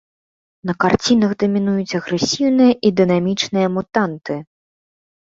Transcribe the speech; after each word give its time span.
На 0.69 0.73
карцінах 0.85 1.31
дамінуюць 1.43 1.95
агрэсіўныя 2.01 2.73
і 2.87 2.95
дэманічныя 3.03 3.67
мутанты. 3.79 4.45